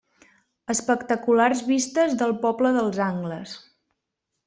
Espectaculars 0.73 1.63
vistes 1.69 2.17
del 2.25 2.35
poble 2.47 2.75
dels 2.81 3.01
Angles. 3.13 3.59